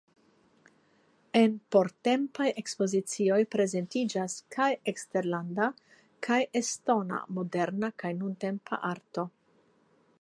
[1.41, 5.69] En portempaj ekspozicioj prezentiĝas kaj eksterlanda
[6.29, 9.31] kaj estona moderna kaj nuntempa arto.